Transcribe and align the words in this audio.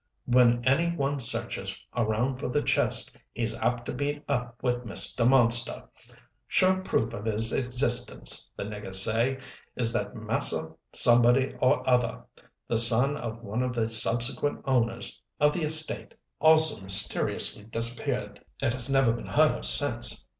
When 0.25 0.65
any 0.65 0.95
one 0.95 1.19
searches 1.19 1.79
around 1.95 2.37
for 2.39 2.47
the 2.47 2.63
chest 2.63 3.15
he's 3.33 3.53
apt 3.53 3.85
to 3.85 3.93
meet 3.93 4.23
up 4.27 4.57
with 4.63 4.83
Mr. 4.83 5.27
Monster! 5.27 5.87
Sure 6.47 6.81
proof 6.81 7.13
of 7.13 7.25
his 7.25 7.53
existence, 7.53 8.51
the 8.57 8.63
niggers 8.63 8.95
say, 8.95 9.37
is 9.75 9.93
that 9.93 10.15
Mas'r 10.15 10.75
Somebody 10.91 11.53
or 11.61 11.87
other, 11.87 12.23
the 12.67 12.79
son 12.79 13.15
of 13.15 13.43
one 13.43 13.61
of 13.61 13.75
the 13.75 13.87
subsequent 13.87 14.61
owners 14.65 15.21
of 15.39 15.53
the 15.53 15.61
estate, 15.61 16.15
also 16.39 16.83
mysteriously 16.83 17.65
disappeared 17.65 18.43
and 18.59 18.73
has 18.73 18.89
never 18.89 19.11
been 19.13 19.27
heard 19.27 19.51
of 19.51 19.65
since. 19.65 20.25